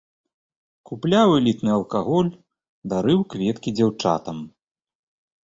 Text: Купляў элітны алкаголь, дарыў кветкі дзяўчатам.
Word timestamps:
Купляў 0.89 1.33
элітны 1.39 1.71
алкаголь, 1.73 2.31
дарыў 2.95 3.19
кветкі 3.35 3.69
дзяўчатам. 3.83 4.37